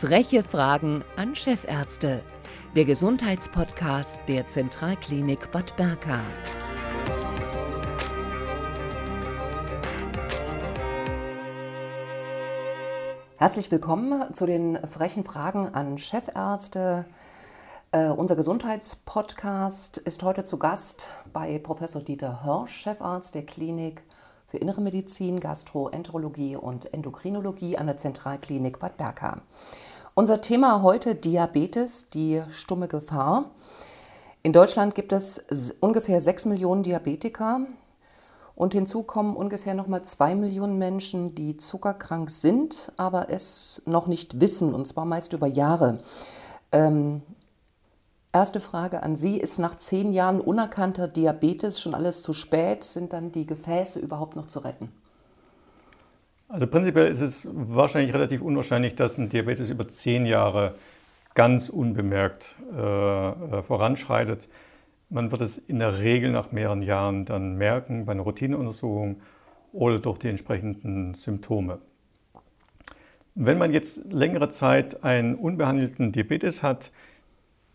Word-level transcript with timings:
Freche 0.00 0.42
Fragen 0.42 1.04
an 1.16 1.36
Chefärzte. 1.36 2.22
Der 2.74 2.86
Gesundheitspodcast 2.86 4.22
der 4.28 4.48
Zentralklinik 4.48 5.52
Bad 5.52 5.76
Berka. 5.76 6.20
Herzlich 13.36 13.70
willkommen 13.70 14.32
zu 14.32 14.46
den 14.46 14.78
frechen 14.86 15.22
Fragen 15.22 15.68
an 15.74 15.98
Chefärzte. 15.98 17.04
Äh, 17.92 18.08
unser 18.08 18.36
Gesundheitspodcast 18.36 19.98
ist 19.98 20.22
heute 20.22 20.44
zu 20.44 20.58
Gast 20.58 21.10
bei 21.30 21.58
Professor 21.58 22.00
Dieter 22.00 22.42
Hörsch, 22.42 22.74
Chefarzt 22.74 23.34
der 23.34 23.44
Klinik 23.44 24.02
für 24.46 24.56
Innere 24.56 24.80
Medizin, 24.80 25.40
Gastroenterologie 25.40 26.56
und 26.56 26.94
Endokrinologie 26.94 27.76
an 27.76 27.86
der 27.86 27.98
Zentralklinik 27.98 28.78
Bad 28.78 28.96
Berka. 28.96 29.42
Unser 30.14 30.40
Thema 30.40 30.82
heute 30.82 31.14
Diabetes, 31.14 32.08
die 32.10 32.42
stumme 32.50 32.88
Gefahr. 32.88 33.44
In 34.42 34.52
Deutschland 34.52 34.96
gibt 34.96 35.12
es 35.12 35.38
ungefähr 35.78 36.20
6 36.20 36.46
Millionen 36.46 36.82
Diabetiker 36.82 37.60
und 38.56 38.72
hinzu 38.72 39.04
kommen 39.04 39.36
ungefähr 39.36 39.74
nochmal 39.74 40.02
2 40.02 40.34
Millionen 40.34 40.78
Menschen, 40.78 41.36
die 41.36 41.56
zuckerkrank 41.58 42.28
sind, 42.28 42.90
aber 42.96 43.30
es 43.30 43.82
noch 43.86 44.08
nicht 44.08 44.40
wissen, 44.40 44.74
und 44.74 44.86
zwar 44.86 45.04
meist 45.04 45.32
über 45.32 45.46
Jahre. 45.46 46.00
Ähm, 46.72 47.22
Erste 48.32 48.60
Frage 48.60 49.02
an 49.02 49.16
Sie, 49.16 49.38
ist 49.38 49.58
nach 49.58 49.76
zehn 49.76 50.12
Jahren 50.12 50.40
unerkannter 50.40 51.08
Diabetes 51.08 51.80
schon 51.80 51.94
alles 51.94 52.22
zu 52.22 52.32
spät? 52.32 52.84
Sind 52.84 53.12
dann 53.12 53.32
die 53.32 53.44
Gefäße 53.44 53.98
überhaupt 53.98 54.36
noch 54.36 54.46
zu 54.46 54.60
retten? 54.60 54.92
Also 56.52 56.66
prinzipiell 56.66 57.06
ist 57.06 57.20
es 57.20 57.48
wahrscheinlich 57.52 58.12
relativ 58.12 58.42
unwahrscheinlich, 58.42 58.96
dass 58.96 59.16
ein 59.18 59.28
Diabetes 59.28 59.70
über 59.70 59.88
zehn 59.88 60.26
Jahre 60.26 60.74
ganz 61.36 61.68
unbemerkt 61.68 62.56
äh, 62.74 62.76
äh 62.76 63.62
voranschreitet. 63.62 64.48
Man 65.10 65.30
wird 65.30 65.42
es 65.42 65.58
in 65.58 65.78
der 65.78 66.00
Regel 66.00 66.32
nach 66.32 66.50
mehreren 66.50 66.82
Jahren 66.82 67.24
dann 67.24 67.56
merken 67.56 68.04
bei 68.04 68.12
einer 68.12 68.22
Routineuntersuchung 68.22 69.20
oder 69.72 70.00
durch 70.00 70.18
die 70.18 70.26
entsprechenden 70.26 71.14
Symptome. 71.14 71.78
Wenn 73.36 73.56
man 73.56 73.72
jetzt 73.72 74.12
längere 74.12 74.50
Zeit 74.50 75.04
einen 75.04 75.36
unbehandelten 75.36 76.10
Diabetes 76.10 76.64
hat, 76.64 76.90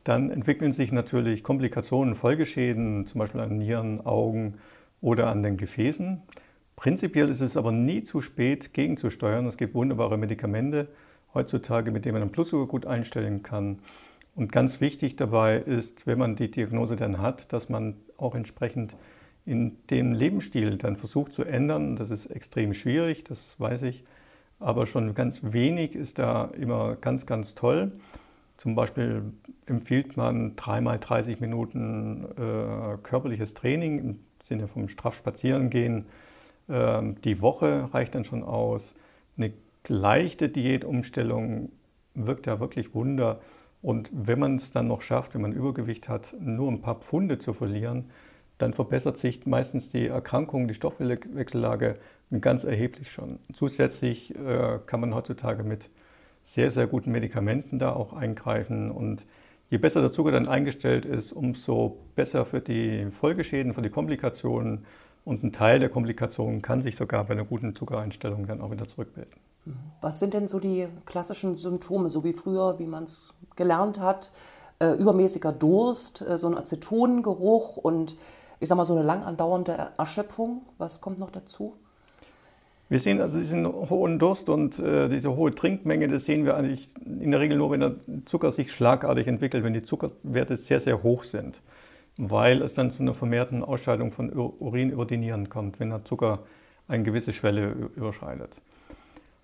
dann 0.04 0.30
entwickeln 0.30 0.74
sich 0.74 0.92
natürlich 0.92 1.46
Komplikationen, 1.46 2.14
Folgeschäden, 2.14 3.08
zum 3.08 3.20
Beispiel 3.20 3.40
an 3.40 3.58
Nieren, 3.58 4.06
Augen 4.06 4.56
oder 5.00 5.28
an 5.28 5.44
den 5.44 5.56
Gefäßen. 5.56 6.22
Prinzipiell 6.76 7.30
ist 7.30 7.42
es 7.42 7.56
aber 7.56 7.72
nie 7.72 8.04
zu 8.04 8.22
spät, 8.22 8.74
gegenzusteuern. 8.74 9.46
Es 9.48 9.58
gibt 9.58 9.74
wunderbare 9.74 10.18
Medikamente 10.18 10.90
heutzutage, 11.34 11.92
mit 11.92 12.06
denen 12.06 12.20
man 12.20 12.30
Blutzucker 12.30 12.68
gut 12.68 12.86
einstellen 12.86 13.44
kann. 13.44 13.80
Und 14.36 14.52
ganz 14.52 14.82
wichtig 14.82 15.16
dabei 15.16 15.58
ist, 15.58 16.06
wenn 16.06 16.18
man 16.18 16.36
die 16.36 16.52
Diagnose 16.52 16.98
dann 16.98 17.20
hat, 17.20 17.54
dass 17.54 17.70
man 17.70 17.96
auch 18.18 18.36
entsprechend 18.36 18.96
in 19.46 19.78
dem 19.90 20.14
Lebensstil 20.14 20.78
dann 20.78 20.98
versucht 20.98 21.32
zu 21.32 21.44
ändern. 21.44 21.96
Das 21.96 22.10
ist 22.10 22.26
extrem 22.26 22.74
schwierig, 22.74 23.24
das 23.24 23.56
weiß 23.60 23.84
ich. 23.84 24.04
Aber 24.60 24.88
schon 24.88 25.14
ganz 25.14 25.40
wenig 25.44 25.96
ist 25.96 26.20
da 26.20 26.46
immer 26.58 26.96
ganz, 26.96 27.26
ganz 27.26 27.56
toll. 27.56 27.94
Zum 28.58 28.76
Beispiel 28.76 29.24
empfiehlt 29.66 30.18
man 30.18 30.56
dreimal 30.56 31.00
30 31.00 31.40
Minuten 31.40 32.26
äh, 32.38 32.98
körperliches 33.04 33.54
Training 33.54 34.00
im 34.00 34.20
Sinne 34.44 34.68
vom 34.68 34.88
Strafspazierengehen. 34.88 35.98
Ähm, 35.98 36.06
die 36.68 37.42
Woche 37.42 37.94
reicht 37.94 38.16
dann 38.16 38.26
schon 38.26 38.44
aus. 38.44 38.96
Eine 39.38 39.54
leichte 39.88 40.50
Diätumstellung 40.50 41.72
wirkt 42.16 42.48
ja 42.48 42.60
wirklich 42.60 42.96
Wunder. 42.96 43.40
Und 43.82 44.10
wenn 44.12 44.40
man 44.40 44.56
es 44.56 44.72
dann 44.72 44.88
noch 44.88 45.04
schafft, 45.04 45.36
wenn 45.36 45.42
man 45.42 45.54
Übergewicht 45.54 46.10
hat, 46.10 46.36
nur 46.40 46.72
ein 46.72 46.82
paar 46.82 46.96
Pfunde 46.96 47.38
zu 47.38 47.54
verlieren, 47.54 48.06
dann 48.58 48.74
verbessert 48.74 49.18
sich 49.18 49.46
meistens 49.46 49.90
die 49.92 50.08
Erkrankung, 50.08 50.68
die 50.68 50.74
Stoffwechsellage 50.74 51.98
ganz 52.42 52.64
erheblich 52.64 53.12
schon. 53.12 53.40
Zusätzlich 53.54 54.34
äh, 54.36 54.80
kann 54.86 55.02
man 55.02 55.14
heutzutage 55.14 55.64
mit 55.64 55.90
sehr, 56.44 56.72
sehr 56.72 56.88
guten 56.88 57.12
Medikamenten 57.12 57.80
da 57.80 57.94
auch 57.94 58.14
eingreifen. 58.14 58.92
Und 58.92 59.26
je 59.70 59.78
besser 59.78 60.02
der 60.02 60.12
Zucker 60.12 60.32
dann 60.32 60.48
eingestellt 60.48 61.06
ist, 61.06 61.34
umso 61.34 61.98
besser 62.16 62.46
für 62.46 62.62
die 62.62 63.08
Folgeschäden, 63.12 63.74
für 63.74 63.82
die 63.82 63.90
Komplikationen. 63.90 64.86
Und 65.26 65.44
ein 65.44 65.52
Teil 65.52 65.80
der 65.80 65.90
Komplikationen 65.90 66.62
kann 66.62 66.84
sich 66.84 66.96
sogar 66.96 67.24
bei 67.26 67.34
einer 67.34 67.46
guten 67.46 67.76
Zuckereinstellung 67.76 68.46
dann 68.46 68.62
auch 68.62 68.72
wieder 68.72 68.88
zurückbilden. 68.88 69.34
Was 70.00 70.20
sind 70.20 70.36
denn 70.36 70.48
so 70.48 70.60
die 70.60 70.88
klassischen 71.06 71.56
Symptome, 71.56 72.10
so 72.10 72.24
wie 72.24 72.34
früher, 72.34 72.78
wie 72.78 72.86
man 72.86 73.06
es 73.06 73.34
gelernt 73.56 74.00
hat? 74.00 74.32
Äh, 74.78 74.92
übermäßiger 74.94 75.52
Durst, 75.52 76.22
äh, 76.22 76.38
so 76.38 76.48
ein 76.48 76.56
Acetongeruch 76.56 77.78
und 77.78 78.18
ich 78.60 78.70
sag 78.70 78.76
mal 78.76 78.86
so 78.86 78.94
eine 78.94 79.04
lang 79.04 79.24
andauernde 79.24 79.92
Erschöpfung. 79.98 80.62
Was 80.78 81.02
kommt 81.02 81.20
noch 81.20 81.32
dazu? 81.32 81.74
Wir 82.88 83.00
sehen 83.00 83.20
also 83.20 83.40
diesen 83.40 83.66
hohen 83.66 84.20
Durst 84.20 84.48
und 84.48 84.78
äh, 84.78 85.10
diese 85.10 85.36
hohe 85.36 85.56
Trinkmenge, 85.56 86.08
das 86.08 86.26
sehen 86.26 86.46
wir 86.46 86.56
eigentlich 86.56 86.94
in 87.04 87.32
der 87.32 87.40
Regel 87.40 87.58
nur, 87.58 87.72
wenn 87.72 87.80
der 87.80 87.96
Zucker 88.26 88.52
sich 88.52 88.72
schlagartig 88.72 89.26
entwickelt, 89.26 89.64
wenn 89.64 89.74
die 89.74 89.82
Zuckerwerte 89.82 90.56
sehr, 90.56 90.80
sehr 90.80 91.02
hoch 91.02 91.24
sind, 91.24 91.62
weil 92.18 92.62
es 92.62 92.74
dann 92.74 92.92
zu 92.92 93.04
einer 93.04 93.14
vermehrten 93.14 93.64
Ausscheidung 93.64 94.12
von 94.12 94.32
Urin 94.34 94.90
über 94.90 95.06
die 95.06 95.18
Nieren 95.18 95.50
kommt, 95.50 95.80
wenn 95.80 95.90
der 95.90 96.06
Zucker 96.06 96.40
eine 96.88 97.04
gewisse 97.04 97.34
Schwelle 97.34 97.72
überschreitet. 97.96 98.62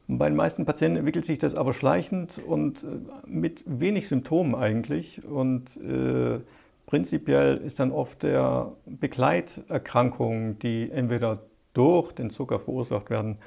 Bei 0.07 0.27
den 0.27 0.35
meisten 0.35 0.65
Patienten 0.65 0.97
entwickelt 0.97 1.25
sich 1.25 1.39
das 1.39 1.55
aber 1.55 1.73
schleichend 1.73 2.39
und 2.45 2.83
äh, 2.83 2.87
mit 3.25 3.63
wenig 3.65 4.07
Symptomen 4.07 4.55
eigentlich 4.55 5.23
und 5.23 5.77
äh, 5.77 6.39
prinzipiell 6.85 7.57
ist 7.57 7.79
dann 7.79 7.91
oft 7.91 8.23
der 8.23 8.73
Begleiterkrankung, 8.85 10.59
die 10.59 10.91
entweder 10.91 11.39
durch 11.73 12.11
den 12.11 12.29
Zucker 12.29 12.59
verursacht 12.59 13.09
werden 13.09 13.37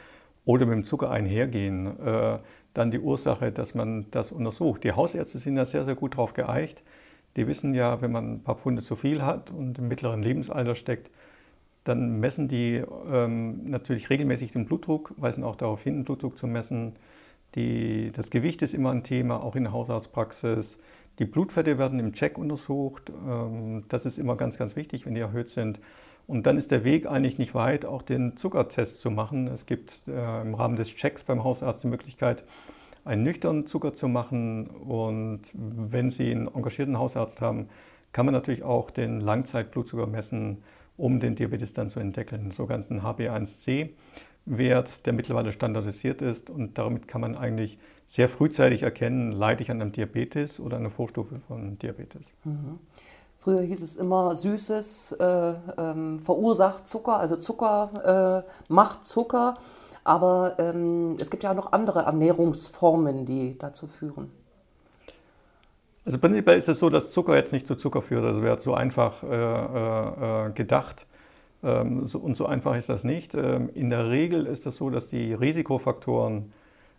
oder 0.46 0.64
mit 0.64 0.76
dem 0.76 0.84
Zucker 0.84 1.10
einhergehen, 1.10 2.00
äh, 2.00 2.38
dann 2.72 2.90
die 2.90 2.98
Ursache, 2.98 3.52
dass 3.52 3.74
man 3.74 4.06
das 4.10 4.32
untersucht. 4.32 4.84
Die 4.84 4.92
Hausärzte 4.92 5.38
sind 5.38 5.56
ja 5.56 5.66
sehr, 5.66 5.84
sehr 5.84 5.94
gut 5.94 6.14
darauf 6.14 6.32
geeicht. 6.32 6.82
Die 7.36 7.46
wissen 7.46 7.74
ja, 7.74 8.00
wenn 8.00 8.12
man 8.12 8.34
ein 8.34 8.42
paar 8.42 8.56
Pfunde 8.56 8.82
zu 8.82 8.96
viel 8.96 9.22
hat 9.22 9.50
und 9.50 9.78
im 9.78 9.88
mittleren 9.88 10.22
Lebensalter 10.22 10.74
steckt, 10.74 11.10
dann 11.84 12.18
messen 12.18 12.48
die 12.48 12.82
ähm, 13.12 13.70
natürlich 13.70 14.08
regelmäßig 14.08 14.52
den 14.52 14.64
Blutdruck, 14.64 15.12
weisen 15.16 15.44
auch 15.44 15.56
darauf 15.56 15.82
hin, 15.82 15.96
den 15.96 16.04
Blutdruck 16.04 16.38
zu 16.38 16.46
messen. 16.46 16.94
Die, 17.54 18.10
das 18.12 18.30
Gewicht 18.30 18.62
ist 18.62 18.74
immer 18.74 18.90
ein 18.90 19.04
Thema, 19.04 19.42
auch 19.42 19.54
in 19.54 19.64
der 19.64 19.72
Hausarztpraxis. 19.72 20.78
Die 21.18 21.26
Blutfette 21.26 21.78
werden 21.78 22.00
im 22.00 22.12
Check 22.12 22.38
untersucht. 22.38 23.12
Ähm, 23.28 23.84
das 23.88 24.06
ist 24.06 24.18
immer 24.18 24.36
ganz, 24.36 24.56
ganz 24.56 24.76
wichtig, 24.76 25.04
wenn 25.04 25.14
die 25.14 25.20
erhöht 25.20 25.50
sind. 25.50 25.78
Und 26.26 26.46
dann 26.46 26.56
ist 26.56 26.70
der 26.70 26.84
Weg 26.84 27.06
eigentlich 27.06 27.38
nicht 27.38 27.54
weit, 27.54 27.84
auch 27.84 28.02
den 28.02 28.36
Zuckertest 28.36 29.00
zu 29.00 29.10
machen. 29.10 29.46
Es 29.48 29.66
gibt 29.66 30.00
äh, 30.08 30.40
im 30.40 30.54
Rahmen 30.54 30.76
des 30.76 30.88
Checks 30.88 31.22
beim 31.22 31.44
Hausarzt 31.44 31.84
die 31.84 31.88
Möglichkeit, 31.88 32.44
einen 33.04 33.22
nüchternen 33.22 33.66
Zucker 33.66 33.94
zu 33.94 34.08
machen. 34.08 34.68
Und 34.68 35.42
wenn 35.54 36.10
Sie 36.10 36.30
einen 36.30 36.48
engagierten 36.48 36.98
Hausarzt 36.98 37.40
haben, 37.40 37.68
kann 38.12 38.26
man 38.26 38.32
natürlich 38.32 38.62
auch 38.62 38.90
den 38.90 39.20
Langzeitblutzucker 39.20 40.06
messen, 40.06 40.62
um 40.96 41.20
den 41.20 41.34
Diabetes 41.34 41.72
dann 41.72 41.90
zu 41.90 42.00
entdecken, 42.00 42.44
den 42.44 42.50
sogenannten 42.52 43.00
HB1C-Wert, 43.00 45.06
der 45.06 45.12
mittlerweile 45.12 45.52
standardisiert 45.52 46.22
ist. 46.22 46.50
Und 46.50 46.78
damit 46.78 47.08
kann 47.08 47.20
man 47.20 47.36
eigentlich 47.36 47.78
sehr 48.06 48.28
frühzeitig 48.28 48.82
erkennen, 48.82 49.32
leide 49.32 49.62
ich 49.62 49.70
an 49.70 49.80
einem 49.80 49.92
Diabetes 49.92 50.60
oder 50.60 50.76
einer 50.76 50.90
Vorstufe 50.90 51.40
von 51.48 51.78
Diabetes. 51.78 52.22
Mhm. 52.44 52.78
Früher 53.36 53.60
hieß 53.60 53.82
es 53.82 53.96
immer, 53.96 54.36
Süßes 54.36 55.12
äh, 55.20 55.54
ähm, 55.76 56.18
verursacht 56.18 56.88
Zucker, 56.88 57.18
also 57.18 57.36
Zucker 57.36 58.44
äh, 58.46 58.72
macht 58.72 59.04
Zucker. 59.04 59.58
Aber 60.04 60.56
ähm, 60.58 61.16
es 61.18 61.30
gibt 61.30 61.42
ja 61.42 61.54
noch 61.54 61.72
andere 61.72 62.00
Ernährungsformen, 62.00 63.24
die 63.24 63.56
dazu 63.58 63.86
führen. 63.86 64.30
Also 66.04 66.18
prinzipiell 66.18 66.58
ist 66.58 66.68
es 66.68 66.78
so, 66.78 66.90
dass 66.90 67.10
Zucker 67.10 67.34
jetzt 67.34 67.52
nicht 67.52 67.66
zu 67.66 67.76
Zucker 67.76 68.02
führt. 68.02 68.24
Also 68.24 68.42
wäre 68.42 68.58
zu 68.58 68.74
einfach 68.74 69.22
äh, 69.22 69.26
äh, 69.26 70.48
äh, 70.48 70.50
gedacht. 70.52 71.06
Ähm, 71.62 72.06
so, 72.06 72.18
und 72.18 72.36
so 72.36 72.44
einfach 72.44 72.76
ist 72.76 72.90
das 72.90 73.04
nicht. 73.04 73.34
Ähm, 73.34 73.70
in 73.74 73.88
der 73.88 74.10
Regel 74.10 74.46
ist 74.46 74.66
es 74.66 74.76
so, 74.76 74.90
dass 74.90 75.08
die 75.08 75.32
Risikofaktoren 75.32 76.52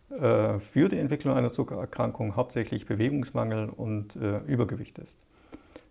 äh, 0.09 0.57
für 0.57 0.89
die 0.89 0.97
Entwicklung 0.97 1.35
einer 1.35 1.53
Zuckererkrankung 1.53 2.35
hauptsächlich 2.35 2.87
Bewegungsmangel 2.87 3.69
und 3.69 4.15
Übergewicht 4.15 4.97
ist. 4.97 5.19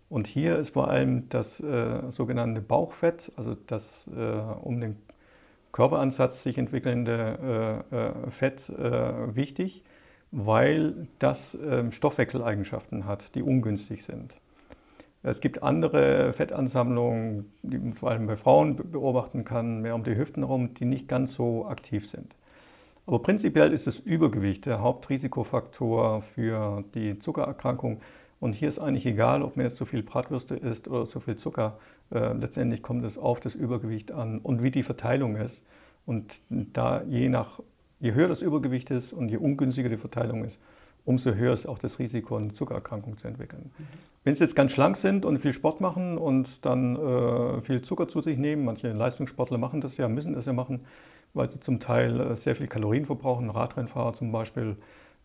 Und 0.09 0.27
hier 0.27 0.57
ist 0.57 0.69
vor 0.69 0.89
allem 0.89 1.29
das 1.29 1.59
äh, 1.59 2.09
sogenannte 2.09 2.61
Bauchfett, 2.61 3.31
also 3.35 3.55
das 3.67 4.07
äh, 4.15 4.21
um 4.61 4.79
den 4.79 4.97
Körperansatz 5.75 6.41
sich 6.41 6.57
entwickelnde 6.57 7.83
äh, 7.91 7.95
äh 7.95 8.31
Fett 8.31 8.69
äh, 8.69 9.35
wichtig, 9.35 9.83
weil 10.31 11.09
das 11.19 11.57
ähm, 11.61 11.91
Stoffwechseleigenschaften 11.91 13.05
hat, 13.05 13.35
die 13.35 13.43
ungünstig 13.43 14.05
sind. 14.05 14.35
Es 15.21 15.41
gibt 15.41 15.63
andere 15.63 16.31
Fettansammlungen, 16.31 17.51
die 17.61 17.77
man 17.77 17.91
vor 17.91 18.11
allem 18.11 18.25
bei 18.25 18.37
Frauen 18.37 18.77
beobachten 18.89 19.43
kann, 19.43 19.81
mehr 19.81 19.95
um 19.95 20.05
die 20.05 20.15
Hüften 20.15 20.43
herum, 20.43 20.73
die 20.75 20.85
nicht 20.85 21.09
ganz 21.09 21.33
so 21.33 21.65
aktiv 21.65 22.07
sind. 22.07 22.35
Aber 23.05 23.19
prinzipiell 23.19 23.73
ist 23.73 23.85
das 23.85 23.99
Übergewicht 23.99 24.65
der 24.67 24.79
Hauptrisikofaktor 24.79 26.21
für 26.21 26.85
die 26.93 27.19
Zuckererkrankung. 27.19 27.99
Und 28.39 28.53
hier 28.53 28.69
ist 28.69 28.79
eigentlich 28.79 29.05
egal, 29.05 29.43
ob 29.43 29.57
man 29.57 29.65
jetzt 29.65 29.77
so 29.77 29.83
viel 29.83 30.03
Bratwürste 30.03 30.55
isst 30.55 30.87
oder 30.87 31.05
so 31.05 31.19
viel 31.19 31.35
Zucker. 31.35 31.79
Äh, 32.11 32.33
letztendlich 32.33 32.81
kommt 32.81 33.03
es 33.05 33.17
auf 33.17 33.39
das 33.39 33.55
Übergewicht 33.55 34.11
an 34.11 34.39
und 34.39 34.61
wie 34.63 34.71
die 34.71 34.83
Verteilung 34.83 35.35
ist. 35.35 35.63
Und 36.05 36.39
da 36.49 37.01
je 37.03 37.29
nach, 37.29 37.59
je 37.99 38.13
höher 38.13 38.27
das 38.27 38.41
Übergewicht 38.41 38.91
ist 38.91 39.11
und 39.11 39.29
je 39.29 39.37
ungünstiger 39.37 39.89
die 39.89 39.97
Verteilung 39.97 40.45
ist, 40.45 40.59
umso 41.03 41.33
höher 41.33 41.53
ist 41.53 41.67
auch 41.67 41.79
das 41.79 41.99
Risiko, 41.99 42.37
eine 42.37 42.53
Zuckererkrankung 42.53 43.17
zu 43.17 43.27
entwickeln. 43.27 43.71
Mhm. 43.77 43.83
Wenn 44.23 44.35
Sie 44.35 44.43
jetzt 44.43 44.55
ganz 44.55 44.71
schlank 44.71 44.97
sind 44.97 45.23
und 45.23 45.39
viel 45.39 45.53
Sport 45.53 45.81
machen 45.81 46.17
und 46.17 46.65
dann 46.65 46.95
äh, 46.95 47.61
viel 47.61 47.81
Zucker 47.81 48.07
zu 48.07 48.21
sich 48.21 48.37
nehmen, 48.37 48.65
manche 48.65 48.91
Leistungssportler 48.91 49.57
machen 49.57 49.81
das 49.81 49.97
ja, 49.97 50.07
müssen 50.07 50.33
das 50.33 50.45
ja 50.45 50.53
machen, 50.53 50.81
weil 51.33 51.51
sie 51.51 51.59
zum 51.59 51.79
Teil 51.79 52.19
äh, 52.19 52.35
sehr 52.35 52.55
viel 52.55 52.67
Kalorien 52.67 53.05
verbrauchen. 53.05 53.45
Ein 53.45 53.51
Radrennfahrer 53.51 54.13
zum 54.13 54.31
Beispiel, 54.31 54.77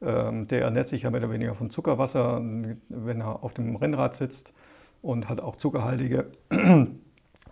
ähm, 0.03 0.49
der 0.49 0.63
ernährt 0.63 0.89
sich 0.89 1.03
ja 1.03 1.11
mehr 1.11 1.21
oder 1.23 1.33
weniger 1.33 1.55
von 1.55 1.71
Zuckerwasser, 1.71 2.43
wenn 2.89 3.21
er 3.21 3.43
auf 3.43 3.55
dem 3.55 3.77
Rennrad 3.77 4.17
sitzt 4.17 4.53
und 5.03 5.29
hat 5.29 5.41
auch 5.41 5.57
zuckerhaltige 5.57 6.27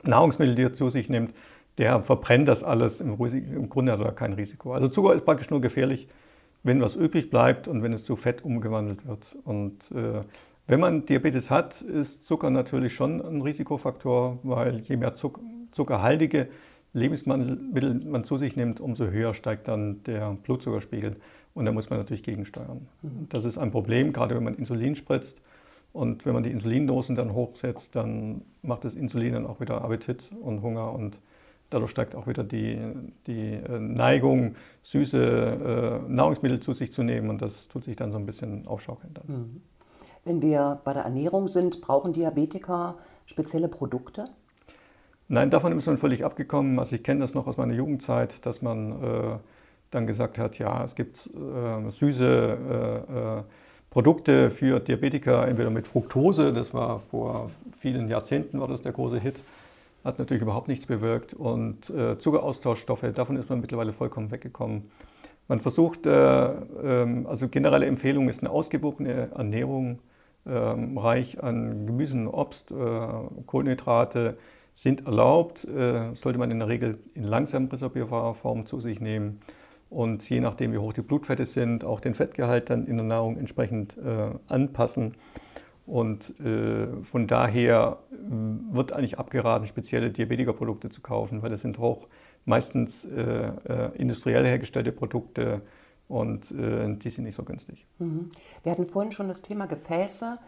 Nahrungsmittel, 0.03 0.55
die 0.55 0.63
er 0.63 0.75
zu 0.75 0.91
sich 0.91 1.09
nimmt. 1.09 1.35
Der 1.79 2.03
verbrennt 2.03 2.49
das 2.49 2.65
alles. 2.65 3.01
Im, 3.01 3.15
im 3.15 3.69
Grunde 3.69 3.93
hat 3.93 4.01
er 4.01 4.13
kein 4.13 4.33
Risiko. 4.33 4.73
Also 4.73 4.89
Zucker 4.89 5.15
ist 5.15 5.25
praktisch 5.25 5.51
nur 5.51 5.61
gefährlich, 5.61 6.09
wenn 6.63 6.81
was 6.81 6.97
übrig 6.97 7.31
bleibt 7.31 7.69
und 7.69 7.83
wenn 7.83 7.93
es 7.93 8.05
zu 8.05 8.17
Fett 8.17 8.45
umgewandelt 8.45 9.07
wird. 9.07 9.37
Und 9.45 9.91
äh, 9.93 10.23
wenn 10.67 10.81
man 10.81 11.07
Diabetes 11.07 11.51
hat, 11.51 11.81
ist 11.81 12.27
Zucker 12.27 12.51
natürlich 12.51 12.95
schon 12.95 13.21
ein 13.21 13.43
Risikofaktor, 13.43 14.39
weil 14.43 14.81
je 14.81 14.97
mehr 14.97 15.15
Zucker, 15.15 15.41
zuckerhaltige 15.73 16.49
Lebensmittel 16.93 18.01
man 18.05 18.25
zu 18.25 18.39
sich 18.39 18.57
nimmt, 18.57 18.81
umso 18.81 19.07
höher 19.07 19.35
steigt 19.35 19.69
dann 19.69 20.03
der 20.05 20.37
Blutzuckerspiegel. 20.43 21.17
Und 21.55 21.65
da 21.65 21.73
muss 21.73 21.91
man 21.91 21.99
natürlich 21.99 22.23
gegensteuern. 22.23 22.89
Mhm. 23.03 23.29
Das 23.29 23.45
ist 23.45 23.59
ein 23.59 23.71
Problem, 23.71 24.13
gerade 24.13 24.35
wenn 24.37 24.45
man 24.45 24.55
Insulin 24.55 24.95
spritzt. 24.95 25.41
Und 25.93 26.27
wenn 26.27 26.35
man 26.35 26.43
die 26.43 26.51
Insulindosen 26.51 27.17
dann 27.17 27.33
hochsetzt, 27.33 27.97
dann 27.97 28.43
macht 28.63 28.85
das 28.85 28.95
Insulin 28.95 29.33
dann 29.33 29.47
auch 29.47 29.61
wieder 29.61 29.83
Appetit 29.83 30.31
und 30.41 30.63
Hunger 30.63 30.93
und 30.93 31.19
dadurch 31.71 31.91
steigt 31.91 32.15
auch 32.15 32.27
wieder 32.27 32.45
die, 32.45 32.79
die 33.27 33.55
äh, 33.55 33.79
Neigung, 33.79 34.55
süße 34.83 36.03
äh, 36.07 36.11
Nahrungsmittel 36.11 36.61
zu 36.61 36.73
sich 36.75 36.93
zu 36.93 37.03
nehmen 37.03 37.31
und 37.31 37.43
das 37.43 37.69
tut 37.69 37.85
sich 37.85 37.97
dann 37.97 38.13
so 38.13 38.19
ein 38.19 38.27
bisschen 38.27 38.67
aufschaukeln. 38.67 39.15
Dann. 39.15 39.37
Mhm. 39.37 39.63
Wenn 40.25 40.43
wir 40.43 40.81
bei 40.85 40.93
der 40.93 41.03
Ernährung 41.05 41.49
sind, 41.49 41.81
brauchen 41.81 42.13
Diabetiker 42.13 42.97
spezielle 43.27 43.69
Produkte? 43.69 44.27
Nein, 45.29 45.51
davon 45.51 45.77
ist 45.77 45.87
man 45.87 45.99
völlig 45.99 46.25
abgekommen. 46.25 46.79
Also 46.79 46.97
ich 46.97 47.03
kenne 47.03 47.21
das 47.21 47.35
noch 47.35 47.47
aus 47.47 47.57
meiner 47.57 47.75
Jugendzeit, 47.75 48.45
dass 48.47 48.63
man 48.63 49.03
äh, 49.03 49.39
dann 49.91 50.07
gesagt 50.07 50.39
hat, 50.39 50.59
ja, 50.59 50.85
es 50.85 50.95
gibt 50.95 51.27
äh, 51.35 51.91
süße 51.91 52.59
äh, 53.09 53.39
äh, 53.39 53.43
Produkte 53.91 54.51
für 54.51 54.81
Diabetiker, 54.81 55.49
entweder 55.49 55.71
mit 55.71 55.87
Fructose, 55.87 56.53
das 56.53 56.75
war 56.75 57.01
vor 57.01 57.51
vielen 57.79 58.09
Jahrzehnten 58.09 58.61
war 58.61 58.69
das 58.69 58.83
der 58.83 58.93
große 58.93 59.19
Hit, 59.19 59.43
hat 60.05 60.19
natürlich 60.19 60.43
überhaupt 60.43 60.69
nichts 60.69 60.87
bewirkt. 60.87 61.33
Und 61.33 61.89
äh, 61.91 62.19
Zuckeraustauschstoffe, 62.19 63.07
davon 63.15 63.37
ist 63.37 63.49
man 63.49 63.61
mittlerweile 63.61 63.93
vollkommen 63.93 64.31
weggekommen. 64.31 64.91
Man 65.49 65.61
versucht, 65.61 66.05
äh, 66.05 66.49
ähm, 66.51 67.27
also 67.27 67.49
generelle 67.49 67.87
Empfehlung 67.87 68.29
ist 68.29 68.41
eine 68.41 68.51
ausgewogene 68.51 69.31
Ernährung, 69.35 70.01
ähm, 70.47 70.99
reich 70.99 71.43
an 71.43 71.87
Gemüsen, 71.87 72.27
Obst, 72.29 72.73
Kohlenhydrate, 73.47 74.37
sind 74.75 75.07
erlaubt, 75.07 75.65
äh, 75.65 76.13
sollte 76.13 76.39
man 76.39 76.51
in 76.51 76.61
der 76.61 76.69
Regel 76.69 76.99
in 77.15 77.25
langsam 77.25 77.67
resorbierbarer 77.67 78.35
Form 78.35 78.67
zu 78.67 78.81
sich 78.81 79.01
nehmen 79.01 79.41
und 79.91 80.29
je 80.29 80.41
nachdem, 80.41 80.73
wie 80.73 80.79
hoch 80.79 80.93
die 80.93 81.03
Blutfette 81.03 81.47
sind, 81.47 81.85
auch 81.85 82.01
den 82.01 82.15
Fettgehalt 82.15 82.71
dann 82.71 82.87
in 82.87 82.97
der 82.97 83.07
Nahrung 83.07 83.39
entsprechend 83.39 83.97
äh, 83.97 84.31
anpassen. 84.47 85.15
Und 85.87 86.39
äh, 86.41 87.03
von 87.03 87.27
daher 87.27 87.99
äh, 88.13 88.75
wird 88.75 88.93
eigentlich 88.93 89.19
abgeraten, 89.19 89.67
spezielle 89.67 90.11
Diabetikerprodukte 90.11 90.91
zu 90.91 91.01
kaufen, 91.01 91.43
weil 91.43 91.51
das 91.51 91.63
sind 91.63 91.79
auch 91.79 92.09
meistens 92.45 93.07
äh, 93.07 93.21
äh, 93.21 93.97
industriell 93.97 94.45
hergestellte 94.45 94.93
Produkte 94.93 95.63
und 96.09 96.49
die 96.49 97.11
sind 97.11 97.25
nicht 97.25 97.35
so 97.35 97.43
günstig. 97.43 97.87
Mhm. 97.99 98.31
Wir 98.63 98.73
hatten 98.73 98.87
vorhin 98.87 99.13
schon 99.13 99.29
das 99.29 99.43
Thema 99.43 99.67
Gefäße. 99.67 100.39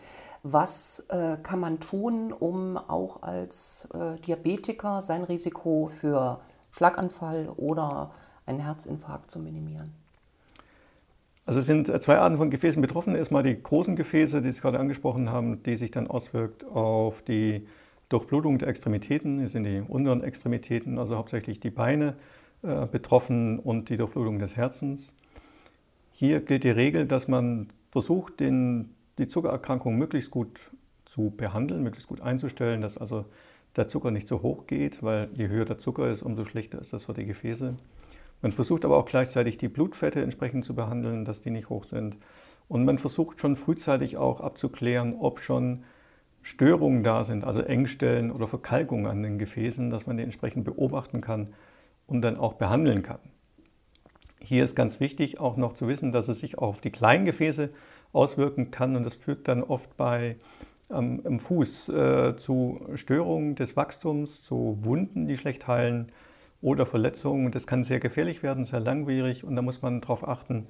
Was 0.43 1.05
äh, 1.11 1.37
kann 1.43 1.61
man 1.61 1.81
tun, 1.81 2.33
um 2.33 2.79
auch 2.79 3.23
als 3.23 3.87
äh, 3.93 4.17
Diabetiker 4.21 5.03
sein 5.03 5.23
Risiko 5.23 5.89
für 5.89 6.41
Schlaganfall 6.71 7.51
oder 7.57 8.13
einen 8.51 8.61
Herzinfarkt 8.61 9.31
zu 9.31 9.39
minimieren? 9.39 9.93
Also 11.47 11.61
es 11.61 11.67
sind 11.67 11.87
zwei 12.03 12.19
Arten 12.19 12.37
von 12.37 12.51
Gefäßen 12.51 12.83
betroffen. 12.83 13.15
Erstmal 13.15 13.43
die 13.43 13.61
großen 13.61 13.97
Gefäße, 13.97 14.43
die 14.43 14.51
Sie 14.51 14.61
gerade 14.61 14.79
angesprochen 14.79 15.31
haben, 15.31 15.63
die 15.63 15.77
sich 15.77 15.91
dann 15.91 16.07
auswirkt 16.07 16.65
auf 16.65 17.23
die 17.23 17.67
Durchblutung 18.09 18.59
der 18.59 18.69
Extremitäten. 18.69 19.41
Es 19.41 19.53
sind 19.53 19.65
die 19.65 19.81
unteren 19.81 20.23
Extremitäten, 20.23 20.99
also 20.99 21.17
hauptsächlich 21.17 21.61
die 21.61 21.71
Beine 21.71 22.17
äh, 22.63 22.87
betroffen 22.87 23.59
und 23.59 23.89
die 23.89 23.97
Durchblutung 23.97 24.39
des 24.39 24.57
Herzens. 24.57 25.13
Hier 26.13 26.41
gilt 26.41 26.65
die 26.65 26.71
Regel, 26.71 27.07
dass 27.07 27.29
man 27.29 27.69
versucht, 27.91 28.41
den 28.41 28.95
die 29.19 29.29
Zuckererkrankung 29.29 29.97
möglichst 29.97 30.31
gut 30.31 30.71
zu 31.05 31.33
behandeln, 31.37 31.83
möglichst 31.83 32.09
gut 32.09 32.21
einzustellen, 32.21 32.81
dass 32.81 32.99
also 32.99 33.25
der 33.77 33.89
Zucker 33.89 34.11
nicht 34.11 34.29
so 34.29 34.43
hoch 34.43 34.67
geht, 34.67 35.03
weil 35.03 35.29
je 35.35 35.49
höher 35.49 35.65
der 35.65 35.79
Zucker 35.79 36.11
ist, 36.11 36.23
umso 36.23 36.45
schlechter 36.45 36.81
ist 36.81 36.93
das 36.93 37.05
für 37.05 37.15
die 37.15 37.27
Gefäße. 37.27 37.75
Man 38.43 38.53
versucht 38.53 38.85
aber 38.85 38.97
auch 38.97 39.07
gleichzeitig 39.07 39.59
die 39.59 39.69
Blutfette 39.69 40.23
entsprechend 40.23 40.65
zu 40.65 40.75
behandeln, 40.75 41.25
dass 41.25 41.41
die 41.41 41.51
nicht 41.51 41.69
hoch 41.69 41.85
sind. 41.85 42.17
Und 42.69 42.85
man 42.85 42.99
versucht 42.99 43.41
schon 43.41 43.57
frühzeitig 43.57 44.17
auch 44.17 44.41
abzuklären, 44.41 45.17
ob 45.19 45.41
schon 45.41 45.85
Störungen 46.43 47.03
da 47.03 47.25
sind, 47.25 47.45
also 47.45 47.61
Engstellen 47.61 48.31
oder 48.31 48.47
Verkalkungen 48.49 49.07
an 49.07 49.23
den 49.23 49.39
Gefäßen, 49.39 49.91
dass 49.91 50.07
man 50.07 50.17
die 50.17 50.23
entsprechend 50.23 50.65
beobachten 50.65 51.21
kann 51.21 51.53
und 52.07 52.23
dann 52.23 52.39
auch 52.39 52.55
behandeln 52.55 53.03
kann. 53.03 53.19
Hier 54.41 54.65
ist 54.65 54.75
ganz 54.75 55.01
wichtig 55.01 55.39
auch 55.39 55.57
noch 55.57 55.75
zu 55.75 55.87
wissen, 55.87 56.13
dass 56.13 56.29
es 56.29 56.41
sich 56.41 56.59
auch 56.59 56.69
auf 56.69 56.81
die 56.81 56.91
kleinen 56.91 57.27
Gefäße 57.27 57.71
auswirken 58.13 58.71
kann. 58.71 58.97
Und 58.97 59.05
das 59.05 59.15
führt 59.15 59.49
dann 59.49 59.63
oft 59.63 59.97
bei 59.99 60.37
ähm, 60.91 61.21
im 61.25 61.41
Fuß 61.41 61.89
äh, 61.91 62.37
zu 62.37 62.81
Störungen 62.95 63.55
des 63.55 63.77
Wachstums, 63.77 64.43
zu 64.43 64.79
Wunden, 64.81 65.27
die 65.27 65.37
schlecht 65.37 65.67
heilen 65.69 66.11
oder 66.61 66.87
Verletzungen. 66.87 67.51
Das 67.53 67.67
kann 67.67 67.85
sehr 67.85 68.01
gefährlich 68.01 68.43
werden, 68.43 68.65
sehr 68.65 68.81
langwierig 68.81 69.45
und 69.45 69.57
da 69.57 69.63
muss 69.63 69.83
man 69.83 70.01
darauf 70.01 70.27
achten, 70.27 70.67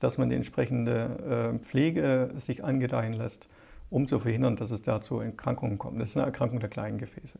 dass 0.00 0.18
man 0.18 0.30
die 0.30 0.36
entsprechende 0.36 1.54
äh, 1.54 1.64
Pflege 1.64 2.30
sich 2.36 2.64
angedeihen 2.64 3.12
lässt, 3.12 3.48
um 3.90 4.06
zu 4.06 4.18
verhindern, 4.18 4.56
dass 4.56 4.70
es 4.70 4.82
dazu 4.82 5.20
Erkrankungen 5.20 5.78
kommt. 5.78 6.00
Das 6.00 6.10
ist 6.10 6.16
eine 6.16 6.26
Erkrankung 6.26 6.60
der 6.60 6.68
kleinen 6.68 6.98
Gefäße. 6.98 7.38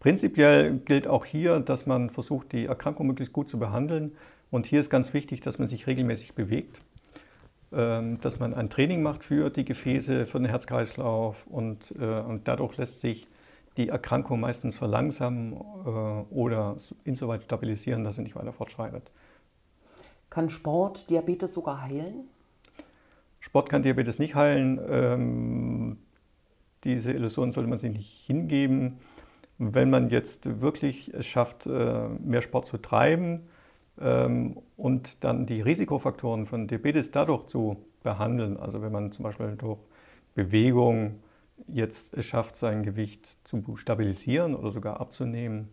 Prinzipiell 0.00 0.78
gilt 0.78 1.06
auch 1.06 1.26
hier, 1.26 1.60
dass 1.60 1.84
man 1.86 2.10
versucht, 2.10 2.52
die 2.52 2.66
Erkrankung 2.66 3.06
möglichst 3.06 3.34
gut 3.34 3.50
zu 3.50 3.58
behandeln. 3.58 4.12
Und 4.50 4.66
hier 4.66 4.80
ist 4.80 4.88
ganz 4.88 5.12
wichtig, 5.12 5.42
dass 5.42 5.58
man 5.58 5.68
sich 5.68 5.86
regelmäßig 5.86 6.34
bewegt. 6.34 6.80
Ähm, 7.72 8.20
dass 8.20 8.40
man 8.40 8.52
ein 8.52 8.68
Training 8.68 9.00
macht 9.00 9.22
für 9.22 9.48
die 9.48 9.64
Gefäße, 9.64 10.26
für 10.26 10.38
den 10.40 10.46
Herzkreislauf 10.46 11.46
und, 11.46 11.94
äh, 12.00 12.20
und 12.20 12.48
dadurch 12.48 12.76
lässt 12.76 13.00
sich 13.00 13.28
die 13.80 13.88
Erkrankung 13.88 14.40
meistens 14.40 14.76
verlangsamen 14.76 15.54
äh, 15.54 16.34
oder 16.34 16.76
insoweit 17.04 17.44
stabilisieren, 17.44 18.04
dass 18.04 18.16
sie 18.16 18.22
nicht 18.22 18.36
weiter 18.36 18.52
fortschreitet. 18.52 19.10
Kann 20.28 20.50
Sport 20.50 21.10
Diabetes 21.10 21.52
sogar 21.52 21.82
heilen? 21.82 22.28
Sport 23.40 23.68
kann 23.68 23.82
Diabetes 23.82 24.18
nicht 24.18 24.34
heilen. 24.34 24.80
Ähm, 24.88 25.98
diese 26.84 27.12
Illusion 27.12 27.52
sollte 27.52 27.68
man 27.68 27.78
sich 27.78 27.92
nicht 27.92 28.26
hingeben. 28.26 28.98
Wenn 29.58 29.90
man 29.90 30.10
jetzt 30.10 30.60
wirklich 30.60 31.12
es 31.12 31.26
schafft, 31.26 31.66
äh, 31.66 32.08
mehr 32.08 32.42
Sport 32.42 32.66
zu 32.66 32.78
treiben, 32.78 33.48
ähm, 34.00 34.56
und 34.76 35.24
dann 35.24 35.46
die 35.46 35.60
Risikofaktoren 35.60 36.46
von 36.46 36.66
Diabetes 36.66 37.10
dadurch 37.10 37.46
zu 37.46 37.76
behandeln. 38.02 38.56
Also 38.56 38.82
wenn 38.82 38.92
man 38.92 39.12
zum 39.12 39.24
Beispiel 39.24 39.56
durch 39.56 39.78
Bewegung 40.34 41.20
jetzt 41.66 42.14
es 42.14 42.26
schafft, 42.26 42.56
sein 42.56 42.82
Gewicht 42.82 43.38
zu 43.44 43.76
stabilisieren 43.76 44.54
oder 44.54 44.70
sogar 44.70 45.00
abzunehmen, 45.00 45.68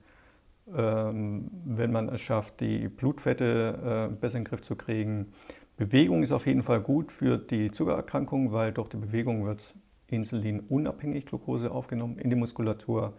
ähm, 0.75 1.49
wenn 1.65 1.91
man 1.91 2.09
es 2.09 2.21
schafft, 2.21 2.59
die 2.59 2.87
Blutfette 2.87 4.09
äh, 4.11 4.13
besser 4.13 4.37
in 4.37 4.43
den 4.43 4.49
Griff 4.49 4.61
zu 4.61 4.75
kriegen. 4.75 5.33
Bewegung 5.77 6.23
ist 6.23 6.31
auf 6.31 6.47
jeden 6.47 6.63
Fall 6.63 6.81
gut 6.81 7.11
für 7.11 7.37
die 7.37 7.71
Zuckererkrankung, 7.71 8.51
weil 8.51 8.71
durch 8.71 8.89
die 8.89 8.97
Bewegung 8.97 9.45
wird 9.45 9.75
Insulin 10.07 10.61
unabhängig 10.61 11.25
Glucose 11.25 11.71
aufgenommen 11.71 12.17
in 12.17 12.29
die 12.29 12.35
Muskulatur. 12.35 13.13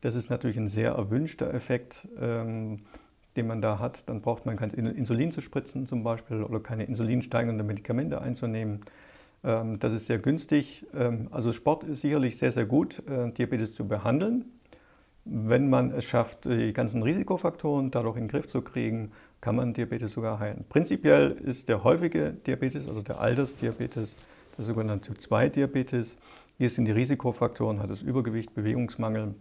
Das 0.00 0.14
ist 0.14 0.30
natürlich 0.30 0.56
ein 0.56 0.68
sehr 0.68 0.92
erwünschter 0.92 1.54
Effekt. 1.54 2.08
Ähm, 2.20 2.80
den 3.36 3.46
man 3.46 3.62
da 3.62 3.78
hat, 3.78 4.08
dann 4.08 4.20
braucht 4.20 4.46
man 4.46 4.56
kein 4.56 4.70
Insulin 4.70 5.32
zu 5.32 5.40
spritzen 5.40 5.86
zum 5.86 6.04
Beispiel 6.04 6.42
oder 6.42 6.60
keine 6.60 6.84
insulinsteigenden 6.84 7.66
Medikamente 7.66 8.20
einzunehmen. 8.20 8.80
Ähm, 9.44 9.78
das 9.78 9.92
ist 9.92 10.06
sehr 10.06 10.18
günstig. 10.18 10.86
Ähm, 10.94 11.28
also 11.30 11.52
Sport 11.52 11.84
ist 11.84 12.00
sicherlich 12.00 12.38
sehr, 12.38 12.52
sehr 12.52 12.66
gut, 12.66 13.02
äh, 13.08 13.30
Diabetes 13.32 13.74
zu 13.74 13.86
behandeln. 13.86 14.44
Wenn 15.24 15.70
man 15.70 15.92
es 15.92 16.04
schafft, 16.04 16.46
die 16.46 16.72
ganzen 16.72 17.02
Risikofaktoren 17.02 17.90
dadurch 17.90 18.16
in 18.16 18.24
den 18.24 18.28
Griff 18.28 18.48
zu 18.48 18.62
kriegen 18.62 19.12
kann 19.42 19.56
man 19.56 19.74
Diabetes 19.74 20.12
sogar 20.12 20.38
heilen. 20.38 20.64
Prinzipiell 20.68 21.32
ist 21.32 21.68
der 21.68 21.84
häufige 21.84 22.32
Diabetes, 22.32 22.88
also 22.88 23.02
der 23.02 23.20
Altersdiabetes, 23.20 24.14
der 24.56 24.64
sogenannte 24.64 25.12
Typ-2-Diabetes. 25.12 26.16
Hier 26.58 26.70
sind 26.70 26.84
die 26.84 26.92
Risikofaktoren, 26.92 27.80
hat 27.80 27.90
das 27.90 28.02
Übergewicht, 28.02 28.54
Bewegungsmangel 28.54 29.34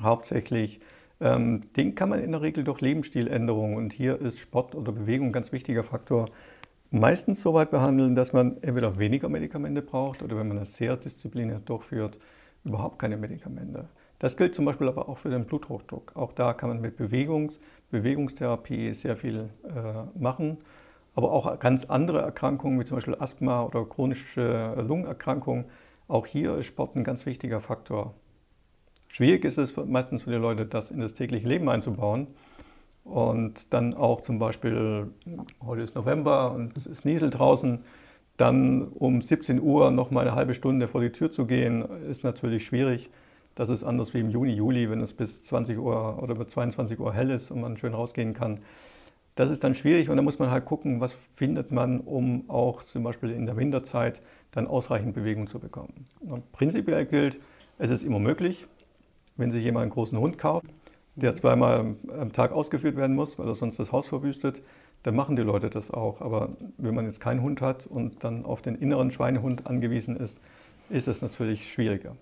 hauptsächlich. 0.00 0.80
Ähm, 1.20 1.64
den 1.76 1.96
kann 1.96 2.10
man 2.10 2.22
in 2.22 2.30
der 2.30 2.42
Regel 2.42 2.62
durch 2.62 2.80
Lebensstiländerungen 2.80 3.76
und 3.76 3.92
hier 3.92 4.20
ist 4.20 4.38
Sport 4.38 4.76
oder 4.76 4.92
Bewegung 4.92 5.28
ein 5.28 5.32
ganz 5.32 5.50
wichtiger 5.50 5.82
Faktor. 5.82 6.26
Meistens 6.94 7.40
so 7.40 7.54
weit 7.54 7.70
behandeln, 7.70 8.14
dass 8.14 8.34
man 8.34 8.62
entweder 8.62 8.98
weniger 8.98 9.30
Medikamente 9.30 9.80
braucht 9.80 10.22
oder 10.22 10.36
wenn 10.36 10.48
man 10.48 10.58
das 10.58 10.76
sehr 10.76 10.94
diszipliniert 10.98 11.66
durchführt, 11.66 12.18
überhaupt 12.64 12.98
keine 12.98 13.16
Medikamente. 13.16 13.88
Das 14.18 14.36
gilt 14.36 14.54
zum 14.54 14.66
Beispiel 14.66 14.88
aber 14.88 15.08
auch 15.08 15.16
für 15.16 15.30
den 15.30 15.46
Bluthochdruck. 15.46 16.12
Auch 16.14 16.32
da 16.32 16.52
kann 16.52 16.68
man 16.68 16.82
mit 16.82 16.98
Bewegungs 16.98 17.58
Bewegungstherapie 17.90 18.92
sehr 18.92 19.16
viel 19.16 19.48
äh, 19.64 20.18
machen. 20.18 20.58
Aber 21.14 21.32
auch 21.32 21.58
ganz 21.58 21.86
andere 21.86 22.20
Erkrankungen, 22.20 22.78
wie 22.78 22.84
zum 22.84 22.98
Beispiel 22.98 23.16
Asthma 23.18 23.64
oder 23.64 23.86
chronische 23.86 24.74
Lungenerkrankungen, 24.86 25.64
auch 26.08 26.26
hier 26.26 26.58
ist 26.58 26.66
Sport 26.66 26.94
ein 26.96 27.04
ganz 27.04 27.24
wichtiger 27.24 27.60
Faktor. 27.60 28.12
Schwierig 29.08 29.46
ist 29.46 29.56
es 29.56 29.74
meistens 29.76 30.24
für 30.24 30.30
die 30.30 30.36
Leute, 30.36 30.66
das 30.66 30.90
in 30.90 31.00
das 31.00 31.14
tägliche 31.14 31.48
Leben 31.48 31.70
einzubauen. 31.70 32.26
Und 33.04 33.72
dann 33.72 33.94
auch 33.94 34.20
zum 34.20 34.38
Beispiel, 34.38 35.08
heute 35.64 35.82
ist 35.82 35.94
November 35.94 36.52
und 36.52 36.76
es 36.76 36.86
ist 36.86 37.04
Niesel 37.04 37.30
draußen, 37.30 37.80
dann 38.36 38.88
um 38.88 39.20
17 39.20 39.60
Uhr 39.60 39.90
noch 39.90 40.10
mal 40.10 40.22
eine 40.22 40.34
halbe 40.34 40.54
Stunde 40.54 40.88
vor 40.88 41.00
die 41.00 41.10
Tür 41.10 41.30
zu 41.30 41.46
gehen, 41.46 41.84
ist 42.08 42.24
natürlich 42.24 42.64
schwierig. 42.64 43.10
Das 43.54 43.68
ist 43.68 43.84
anders 43.84 44.14
wie 44.14 44.20
im 44.20 44.30
Juni, 44.30 44.52
Juli, 44.52 44.88
wenn 44.88 45.00
es 45.00 45.12
bis 45.12 45.42
20 45.42 45.78
Uhr 45.78 46.22
oder 46.22 46.34
bis 46.34 46.48
22 46.48 46.98
Uhr 46.98 47.12
hell 47.12 47.30
ist 47.30 47.50
und 47.50 47.60
man 47.60 47.76
schön 47.76 47.92
rausgehen 47.92 48.32
kann. 48.34 48.60
Das 49.34 49.50
ist 49.50 49.64
dann 49.64 49.74
schwierig 49.74 50.08
und 50.08 50.16
da 50.16 50.22
muss 50.22 50.38
man 50.38 50.50
halt 50.50 50.64
gucken, 50.64 51.00
was 51.00 51.12
findet 51.34 51.70
man, 51.70 52.00
um 52.00 52.48
auch 52.48 52.82
zum 52.82 53.02
Beispiel 53.02 53.30
in 53.30 53.46
der 53.46 53.56
Winterzeit 53.56 54.22
dann 54.52 54.66
ausreichend 54.66 55.14
Bewegung 55.14 55.46
zu 55.46 55.58
bekommen. 55.58 56.06
Und 56.20 56.50
prinzipiell 56.52 57.06
gilt, 57.06 57.40
es 57.78 57.90
ist 57.90 58.02
immer 58.02 58.18
möglich, 58.18 58.66
wenn 59.36 59.50
sich 59.50 59.64
jemand 59.64 59.82
einen 59.84 59.92
großen 59.92 60.18
Hund 60.18 60.38
kauft, 60.38 60.66
der 61.14 61.34
zweimal 61.34 61.96
am 62.18 62.32
Tag 62.32 62.52
ausgeführt 62.52 62.96
werden 62.96 63.14
muss, 63.14 63.38
weil 63.38 63.46
er 63.48 63.54
sonst 63.54 63.78
das 63.78 63.92
Haus 63.92 64.08
verwüstet, 64.08 64.62
dann 65.02 65.16
machen 65.16 65.36
die 65.36 65.42
Leute 65.42 65.68
das 65.68 65.90
auch. 65.90 66.20
Aber 66.20 66.50
wenn 66.78 66.94
man 66.94 67.06
jetzt 67.06 67.20
keinen 67.20 67.42
Hund 67.42 67.60
hat 67.60 67.86
und 67.86 68.24
dann 68.24 68.44
auf 68.44 68.62
den 68.62 68.76
inneren 68.76 69.10
Schweinehund 69.10 69.66
angewiesen 69.66 70.16
ist, 70.16 70.40
ist 70.88 71.08
es 71.08 71.22
natürlich 71.22 71.72
schwieriger. 71.72 72.16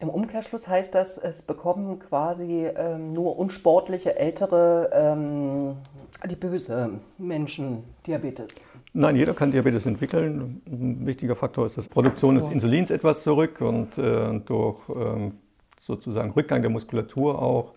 Im 0.00 0.08
Umkehrschluss 0.08 0.66
heißt 0.66 0.94
das, 0.96 1.16
es 1.16 1.42
bekommen 1.42 2.00
quasi 2.00 2.66
ähm, 2.66 3.12
nur 3.12 3.38
unsportliche, 3.38 4.18
ältere, 4.18 4.90
ähm, 4.92 5.76
adipöse 6.20 7.00
Menschen 7.18 7.84
Diabetes. 8.04 8.64
Nein, 8.94 9.14
jeder 9.14 9.32
kann 9.32 9.52
Diabetes 9.52 9.86
entwickeln. 9.86 10.60
Ein 10.66 11.06
wichtiger 11.06 11.36
Faktor 11.36 11.66
ist, 11.66 11.78
dass 11.78 11.86
Produktion 11.86 12.40
so. 12.40 12.46
des 12.46 12.52
Insulins 12.52 12.90
etwas 12.90 13.22
zurück 13.22 13.60
und 13.60 13.96
äh, 13.96 14.40
durch 14.40 14.80
ähm, 14.88 15.34
sozusagen 15.80 16.32
Rückgang 16.32 16.62
der 16.62 16.70
Muskulatur 16.70 17.40
auch 17.40 17.72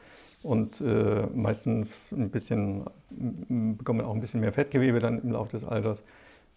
und 0.46 0.80
äh, 0.80 1.26
meistens 1.34 2.12
ein 2.12 2.30
bisschen, 2.30 2.86
bekommt 3.10 3.98
man 3.98 4.06
auch 4.06 4.14
ein 4.14 4.22
bisschen 4.22 4.42
mehr 4.42 4.54
Fettgewebe 4.54 5.00
dann 5.00 5.20
im 5.24 5.32
Laufe 5.32 5.50
des 5.50 5.66
Alters. 5.66 6.04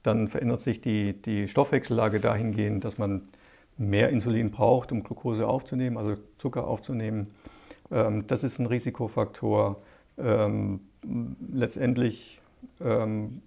Dann 0.03 0.29
verändert 0.29 0.61
sich 0.61 0.83
die, 0.83 1.15
die 1.15 1.49
Stoffwechsellage 1.49 2.21
dahingehend, 2.21 2.85
dass 2.85 2.99
man 2.99 3.23
mehr 3.79 4.11
Insulin 4.11 4.51
braucht, 4.51 4.93
um 4.93 5.05
Glucose 5.05 5.47
aufzunehmen, 5.47 5.97
also 5.97 6.17
Zucker 6.37 6.67
aufzunehmen. 6.67 7.31
Ähm, 7.91 8.27
das 8.27 8.45
ist 8.45 8.59
ein 8.59 8.67
Risikofaktor. 8.67 9.81
Ähm, 10.19 10.81
letztendlich 11.51 12.43
ähm, 12.83 13.41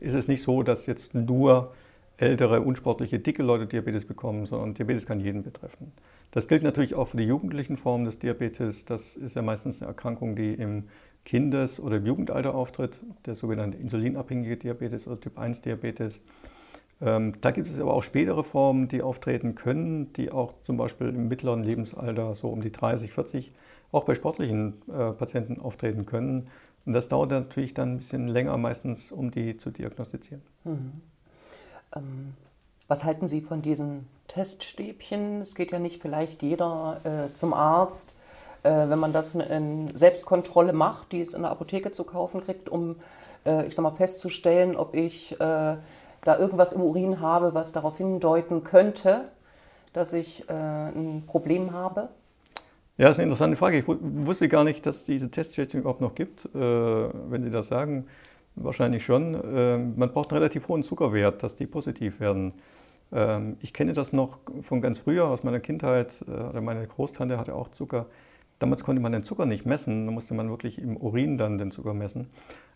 ist 0.00 0.14
es 0.14 0.28
nicht 0.28 0.42
so, 0.42 0.62
dass 0.62 0.86
jetzt 0.86 1.14
nur 1.14 1.74
ältere, 2.16 2.62
unsportliche, 2.62 3.18
dicke 3.18 3.42
Leute 3.42 3.66
Diabetes 3.66 4.06
bekommen, 4.06 4.46
sondern 4.46 4.72
Diabetes 4.72 5.04
kann 5.04 5.20
jeden 5.20 5.42
betreffen. 5.42 5.92
Das 6.32 6.48
gilt 6.48 6.62
natürlich 6.62 6.94
auch 6.94 7.08
für 7.08 7.18
die 7.18 7.24
jugendlichen 7.24 7.76
Formen 7.76 8.06
des 8.06 8.18
Diabetes. 8.18 8.86
Das 8.86 9.16
ist 9.16 9.36
ja 9.36 9.42
meistens 9.42 9.80
eine 9.80 9.88
Erkrankung, 9.88 10.34
die 10.34 10.54
im 10.54 10.84
Kindes- 11.24 11.78
oder 11.78 11.98
im 11.98 12.06
Jugendalter 12.06 12.54
auftritt, 12.54 13.00
der 13.26 13.34
sogenannte 13.34 13.78
insulinabhängige 13.78 14.56
Diabetes 14.56 15.06
oder 15.06 15.20
Typ-1-Diabetes. 15.20 16.20
Ähm, 17.02 17.34
da 17.42 17.50
gibt 17.50 17.68
es 17.68 17.78
aber 17.78 17.92
auch 17.92 18.02
spätere 18.02 18.42
Formen, 18.42 18.88
die 18.88 19.02
auftreten 19.02 19.54
können, 19.54 20.12
die 20.14 20.32
auch 20.32 20.54
zum 20.64 20.78
Beispiel 20.78 21.08
im 21.08 21.28
mittleren 21.28 21.62
Lebensalter, 21.62 22.34
so 22.34 22.48
um 22.48 22.62
die 22.62 22.72
30, 22.72 23.12
40, 23.12 23.52
auch 23.92 24.04
bei 24.04 24.14
sportlichen 24.14 24.80
äh, 24.88 25.12
Patienten 25.12 25.60
auftreten 25.60 26.06
können. 26.06 26.48
Und 26.86 26.94
das 26.94 27.08
dauert 27.08 27.30
natürlich 27.30 27.74
dann 27.74 27.92
ein 27.92 27.98
bisschen 27.98 28.26
länger 28.26 28.56
meistens, 28.56 29.12
um 29.12 29.30
die 29.30 29.58
zu 29.58 29.70
diagnostizieren. 29.70 30.42
Mhm. 30.64 30.92
Ähm, 31.94 32.34
was 32.88 33.04
halten 33.04 33.28
Sie 33.28 33.42
von 33.42 33.60
diesen 33.60 34.06
Teststäbchen? 34.32 35.42
Es 35.42 35.54
geht 35.54 35.72
ja 35.72 35.78
nicht 35.78 36.00
vielleicht 36.00 36.42
jeder 36.42 37.00
äh, 37.04 37.34
zum 37.34 37.52
Arzt, 37.52 38.14
äh, 38.62 38.70
wenn 38.70 38.98
man 38.98 39.12
das 39.12 39.34
in 39.34 39.94
Selbstkontrolle 39.94 40.72
macht, 40.72 41.12
die 41.12 41.20
es 41.20 41.34
in 41.34 41.42
der 41.42 41.50
Apotheke 41.50 41.90
zu 41.90 42.04
kaufen 42.04 42.40
kriegt, 42.40 42.68
um, 42.68 42.96
äh, 43.44 43.66
ich 43.66 43.74
sag 43.74 43.82
mal, 43.82 43.90
festzustellen, 43.90 44.76
ob 44.76 44.94
ich 44.94 45.32
äh, 45.32 45.36
da 45.38 46.38
irgendwas 46.38 46.72
im 46.72 46.80
Urin 46.80 47.20
habe, 47.20 47.52
was 47.54 47.72
darauf 47.72 47.98
hindeuten 47.98 48.64
könnte, 48.64 49.28
dass 49.92 50.12
ich 50.14 50.48
äh, 50.48 50.52
ein 50.52 51.24
Problem 51.26 51.72
habe? 51.72 52.08
Ja, 52.96 53.08
das 53.08 53.16
ist 53.16 53.20
eine 53.20 53.24
interessante 53.24 53.56
Frage. 53.56 53.78
Ich 53.78 53.84
wusste 53.86 54.48
gar 54.48 54.64
nicht, 54.64 54.86
dass 54.86 54.96
es 54.96 55.04
diese 55.04 55.30
Testschätzung 55.30 55.80
überhaupt 55.80 56.00
noch 56.00 56.14
gibt. 56.14 56.46
Äh, 56.54 56.58
wenn 56.58 57.42
Sie 57.42 57.50
das 57.50 57.68
sagen, 57.68 58.06
wahrscheinlich 58.54 59.04
schon. 59.04 59.34
Äh, 59.34 59.78
man 59.78 60.12
braucht 60.12 60.30
einen 60.30 60.38
relativ 60.38 60.68
hohen 60.68 60.82
Zuckerwert, 60.82 61.42
dass 61.42 61.56
die 61.56 61.66
positiv 61.66 62.20
werden. 62.20 62.54
Ähm, 63.12 63.56
ich 63.60 63.72
kenne 63.72 63.92
das 63.92 64.12
noch 64.12 64.38
von 64.62 64.80
ganz 64.80 64.98
früher 64.98 65.26
aus 65.26 65.44
meiner 65.44 65.60
Kindheit. 65.60 66.24
Äh, 66.26 66.60
meine 66.60 66.86
Großtante 66.86 67.38
hatte 67.38 67.54
auch 67.54 67.68
Zucker. 67.68 68.06
Damals 68.58 68.84
konnte 68.84 69.02
man 69.02 69.12
den 69.12 69.24
Zucker 69.24 69.44
nicht 69.44 69.66
messen, 69.66 70.06
da 70.06 70.12
musste 70.12 70.34
man 70.34 70.48
wirklich 70.48 70.78
im 70.78 70.96
Urin 70.96 71.36
dann 71.36 71.58
den 71.58 71.72
Zucker 71.72 71.94
messen. 71.94 72.28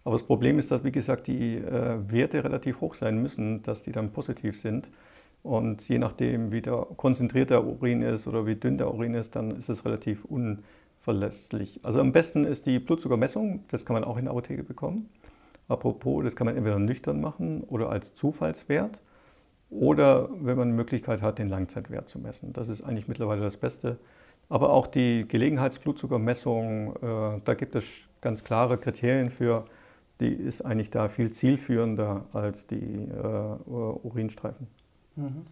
Aber 0.04 0.14
das 0.14 0.24
Problem 0.24 0.58
ist, 0.58 0.70
dass, 0.70 0.84
wie 0.84 0.92
gesagt, 0.92 1.26
die 1.28 1.56
äh, 1.56 1.98
Werte 2.10 2.42
relativ 2.42 2.80
hoch 2.80 2.94
sein 2.94 3.22
müssen, 3.22 3.62
dass 3.62 3.82
die 3.82 3.92
dann 3.92 4.10
positiv 4.10 4.58
sind. 4.60 4.88
Und 5.42 5.88
je 5.88 5.98
nachdem, 5.98 6.50
wie 6.50 6.60
der 6.60 6.86
konzentriert 6.96 7.50
der 7.50 7.64
Urin 7.64 8.02
ist 8.02 8.26
oder 8.26 8.46
wie 8.46 8.56
dünn 8.56 8.78
der 8.78 8.92
Urin 8.92 9.14
ist, 9.14 9.36
dann 9.36 9.52
ist 9.52 9.68
es 9.68 9.84
relativ 9.84 10.24
unverlässlich. 10.24 11.78
Also 11.84 12.00
am 12.00 12.12
besten 12.12 12.44
ist 12.44 12.66
die 12.66 12.80
Blutzuckermessung, 12.80 13.64
das 13.68 13.86
kann 13.86 13.94
man 13.94 14.02
auch 14.02 14.16
in 14.16 14.24
der 14.24 14.32
Apotheke 14.32 14.64
bekommen. 14.64 15.08
Apropos, 15.68 16.24
das 16.24 16.34
kann 16.34 16.46
man 16.46 16.56
entweder 16.56 16.80
nüchtern 16.80 17.20
machen 17.20 17.62
oder 17.62 17.90
als 17.90 18.12
Zufallswert 18.14 19.00
oder 19.70 20.28
wenn 20.32 20.56
man 20.56 20.68
die 20.68 20.74
Möglichkeit 20.74 21.22
hat, 21.22 21.38
den 21.38 21.48
Langzeitwert 21.48 22.08
zu 22.08 22.18
messen. 22.18 22.52
Das 22.52 22.68
ist 22.68 22.82
eigentlich 22.82 23.08
mittlerweile 23.08 23.42
das 23.42 23.56
Beste. 23.56 23.98
Aber 24.48 24.70
auch 24.70 24.86
die 24.86 25.26
Gelegenheitsblutzuckermessung, 25.26 26.94
äh, 26.96 27.40
da 27.44 27.54
gibt 27.54 27.74
es 27.74 27.84
ganz 28.20 28.44
klare 28.44 28.78
Kriterien 28.78 29.30
für, 29.30 29.64
die 30.20 30.32
ist 30.32 30.62
eigentlich 30.62 30.90
da 30.90 31.08
viel 31.08 31.32
zielführender 31.32 32.26
als 32.32 32.66
die 32.66 32.76
äh, 32.76 33.70
Urinstreifen. 33.70 34.68
Mhm. 35.16 35.46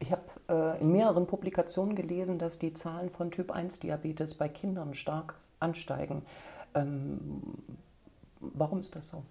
Ich 0.00 0.12
habe 0.12 0.22
äh, 0.48 0.80
in 0.80 0.92
mehreren 0.92 1.26
Publikationen 1.26 1.94
gelesen, 1.94 2.38
dass 2.38 2.58
die 2.58 2.72
Zahlen 2.72 3.10
von 3.10 3.30
Typ-1-Diabetes 3.30 4.34
bei 4.34 4.48
Kindern 4.48 4.94
stark 4.94 5.34
ansteigen. 5.60 6.22
Ähm, 6.74 7.42
warum 8.40 8.78
ist 8.78 8.94
das 8.96 9.08
so? 9.08 9.24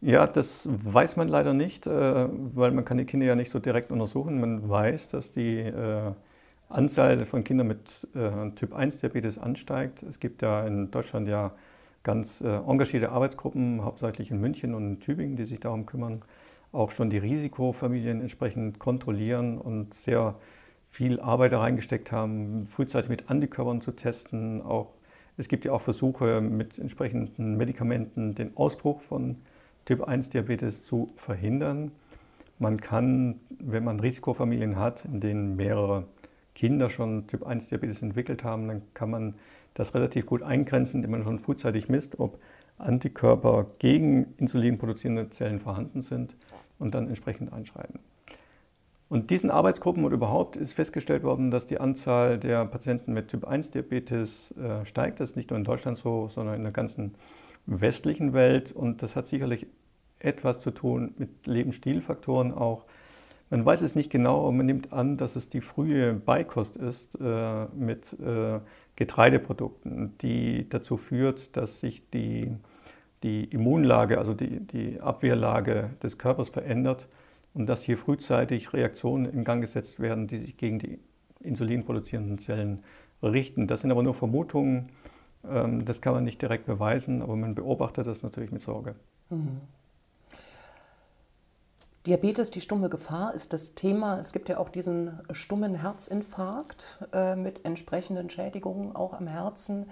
Ja, 0.00 0.26
das 0.28 0.68
weiß 0.70 1.16
man 1.16 1.26
leider 1.28 1.54
nicht, 1.54 1.86
äh, 1.86 1.90
weil 2.54 2.70
man 2.70 2.84
kann 2.84 2.98
die 2.98 3.04
Kinder 3.04 3.26
ja 3.26 3.34
nicht 3.34 3.50
so 3.50 3.58
direkt 3.58 3.90
untersuchen. 3.90 4.40
Man 4.40 4.68
weiß, 4.68 5.08
dass 5.08 5.32
die 5.32 5.58
äh, 5.58 6.12
Anzahl 6.68 7.24
von 7.26 7.42
Kindern 7.42 7.66
mit 7.66 7.80
äh, 8.14 8.50
Typ-1-Diabetes 8.54 9.38
ansteigt. 9.38 10.04
Es 10.04 10.20
gibt 10.20 10.42
ja 10.42 10.64
in 10.66 10.90
Deutschland 10.90 11.28
ja 11.28 11.52
ganz 12.04 12.40
engagierte 12.40 13.10
Arbeitsgruppen, 13.10 13.84
hauptsächlich 13.84 14.30
in 14.30 14.40
München 14.40 14.74
und 14.74 14.86
in 14.86 15.00
Tübingen, 15.00 15.36
die 15.36 15.44
sich 15.44 15.60
darum 15.60 15.84
kümmern, 15.84 16.22
auch 16.72 16.92
schon 16.92 17.10
die 17.10 17.18
Risikofamilien 17.18 18.20
entsprechend 18.22 18.78
kontrollieren 18.78 19.58
und 19.58 19.92
sehr 19.94 20.36
viel 20.88 21.20
Arbeit 21.20 21.52
da 21.52 21.60
reingesteckt 21.60 22.12
haben, 22.12 22.66
frühzeitig 22.66 23.10
mit 23.10 23.28
Antikörpern 23.28 23.82
zu 23.82 23.92
testen. 23.92 24.62
Auch, 24.62 24.94
es 25.36 25.48
gibt 25.48 25.64
ja 25.66 25.72
auch 25.72 25.82
Versuche 25.82 26.40
mit 26.40 26.78
entsprechenden 26.78 27.56
Medikamenten 27.58 28.34
den 28.34 28.56
Ausbruch 28.56 29.00
von 29.02 29.36
Typ-1-Diabetes 29.88 30.82
zu 30.82 31.14
verhindern. 31.16 31.92
Man 32.58 32.78
kann, 32.78 33.40
wenn 33.58 33.84
man 33.84 34.00
Risikofamilien 34.00 34.76
hat, 34.76 35.06
in 35.06 35.20
denen 35.20 35.56
mehrere 35.56 36.04
Kinder 36.54 36.90
schon 36.90 37.26
Typ-1-Diabetes 37.26 38.02
entwickelt 38.02 38.44
haben, 38.44 38.68
dann 38.68 38.82
kann 38.92 39.08
man 39.08 39.34
das 39.72 39.94
relativ 39.94 40.26
gut 40.26 40.42
eingrenzen, 40.42 40.98
indem 40.98 41.12
man 41.12 41.24
schon 41.24 41.38
frühzeitig 41.38 41.88
misst, 41.88 42.20
ob 42.20 42.38
Antikörper 42.76 43.66
gegen 43.78 44.34
Insulin 44.36 44.76
produzierende 44.76 45.30
Zellen 45.30 45.58
vorhanden 45.58 46.02
sind 46.02 46.36
und 46.78 46.94
dann 46.94 47.08
entsprechend 47.08 47.50
einschreiten. 47.54 47.98
Und 49.08 49.30
diesen 49.30 49.50
Arbeitsgruppen 49.50 50.04
und 50.04 50.12
überhaupt 50.12 50.56
ist 50.56 50.74
festgestellt 50.74 51.22
worden, 51.22 51.50
dass 51.50 51.66
die 51.66 51.80
Anzahl 51.80 52.36
der 52.36 52.66
Patienten 52.66 53.14
mit 53.14 53.28
Typ-1-Diabetes 53.28 54.50
äh, 54.50 54.84
steigt. 54.84 55.20
Das 55.20 55.30
ist 55.30 55.36
nicht 55.36 55.48
nur 55.48 55.58
in 55.58 55.64
Deutschland 55.64 55.96
so, 55.96 56.28
sondern 56.28 56.56
in 56.56 56.62
der 56.64 56.72
ganzen 56.72 57.14
westlichen 57.68 58.32
Welt 58.32 58.72
und 58.72 59.02
das 59.02 59.14
hat 59.14 59.26
sicherlich 59.26 59.66
etwas 60.20 60.60
zu 60.60 60.70
tun 60.70 61.14
mit 61.18 61.46
Lebensstilfaktoren 61.46 62.52
auch. 62.52 62.84
Man 63.50 63.64
weiß 63.64 63.80
es 63.80 63.94
nicht 63.94 64.10
genau, 64.10 64.42
aber 64.42 64.52
man 64.52 64.66
nimmt 64.66 64.92
an, 64.92 65.16
dass 65.16 65.36
es 65.36 65.48
die 65.48 65.62
frühe 65.62 66.12
Beikost 66.12 66.76
ist 66.76 67.18
äh, 67.20 67.64
mit 67.74 68.12
äh, 68.20 68.60
Getreideprodukten, 68.96 70.18
die 70.18 70.68
dazu 70.68 70.96
führt, 70.96 71.56
dass 71.56 71.80
sich 71.80 72.10
die, 72.10 72.52
die 73.22 73.44
Immunlage, 73.44 74.18
also 74.18 74.34
die, 74.34 74.60
die 74.60 75.00
Abwehrlage 75.00 75.90
des 76.02 76.18
Körpers 76.18 76.50
verändert 76.50 77.08
und 77.54 77.66
dass 77.66 77.82
hier 77.82 77.96
frühzeitig 77.96 78.72
Reaktionen 78.74 79.24
in 79.24 79.44
Gang 79.44 79.62
gesetzt 79.62 79.98
werden, 79.98 80.26
die 80.26 80.38
sich 80.38 80.56
gegen 80.56 80.78
die 80.78 80.98
insulinproduzierenden 81.40 82.38
Zellen 82.38 82.84
richten. 83.22 83.66
Das 83.66 83.80
sind 83.80 83.90
aber 83.90 84.02
nur 84.02 84.14
Vermutungen, 84.14 84.90
ähm, 85.48 85.84
das 85.84 86.02
kann 86.02 86.12
man 86.12 86.24
nicht 86.24 86.42
direkt 86.42 86.66
beweisen, 86.66 87.22
aber 87.22 87.36
man 87.36 87.54
beobachtet 87.54 88.06
das 88.06 88.22
natürlich 88.22 88.50
mit 88.50 88.60
Sorge. 88.60 88.94
Mhm. 89.30 89.60
Diabetes, 92.08 92.50
die 92.50 92.62
stumme 92.62 92.88
Gefahr, 92.88 93.34
ist 93.34 93.52
das 93.52 93.74
Thema. 93.74 94.18
Es 94.18 94.32
gibt 94.32 94.48
ja 94.48 94.56
auch 94.56 94.70
diesen 94.70 95.20
stummen 95.30 95.74
Herzinfarkt 95.74 97.00
äh, 97.12 97.36
mit 97.36 97.66
entsprechenden 97.66 98.30
Schädigungen 98.30 98.96
auch 98.96 99.12
am 99.12 99.26
Herzen. 99.26 99.90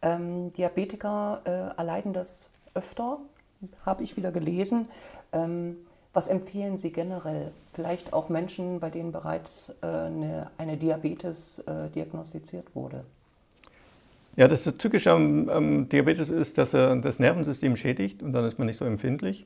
Ähm, 0.00 0.52
Diabetiker 0.52 1.40
äh, 1.44 1.76
erleiden 1.76 2.12
das 2.12 2.48
öfter, 2.74 3.18
habe 3.84 4.04
ich 4.04 4.16
wieder 4.16 4.30
gelesen. 4.30 4.86
Ähm, 5.32 5.78
was 6.12 6.28
empfehlen 6.28 6.78
Sie 6.78 6.92
generell? 6.92 7.50
Vielleicht 7.72 8.12
auch 8.12 8.28
Menschen, 8.28 8.78
bei 8.78 8.90
denen 8.90 9.10
bereits 9.10 9.74
äh, 9.82 9.86
eine, 9.86 10.52
eine, 10.58 10.76
Diabetes 10.76 11.58
äh, 11.66 11.88
diagnostiziert 11.92 12.76
wurde? 12.76 13.02
Ja, 14.36 14.46
das 14.46 14.62
Tückische 14.62 15.10
am, 15.10 15.48
am 15.48 15.88
Diabetes 15.88 16.30
ist, 16.30 16.56
dass 16.56 16.72
er 16.72 16.94
das 16.94 17.18
Nervensystem 17.18 17.76
schädigt 17.76 18.22
und 18.22 18.32
dann 18.32 18.44
ist 18.44 18.60
man 18.60 18.66
nicht 18.68 18.78
so 18.78 18.84
empfindlich. 18.84 19.44